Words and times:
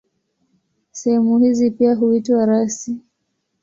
Sehemu 0.91 1.39
hizi 1.39 1.71
pia 1.71 1.95
huitwa 1.95 2.45
rasi. 2.45 2.97